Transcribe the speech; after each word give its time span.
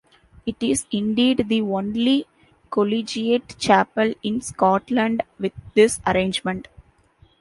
It 0.47 0.55
is 0.61 0.87
indeed 0.91 1.45
the 1.47 1.61
only 1.61 2.25
collegiate 2.71 3.55
chapel 3.59 4.15
in 4.23 4.41
Scotland 4.41 5.21
with 5.39 5.53
this 5.75 6.01
arrangement. 6.07 6.69